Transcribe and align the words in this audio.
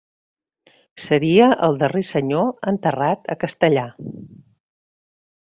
Seria 1.05 1.49
el 1.67 1.77
darrer 1.83 2.03
Senyor 2.13 2.49
enterrat 2.73 3.31
a 3.35 3.39
Castellar. 3.47 3.87